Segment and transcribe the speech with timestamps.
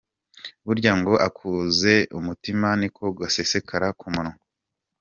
[0.65, 4.37] Burya ngo akuzuye umutima niko gasesekara ku munwa.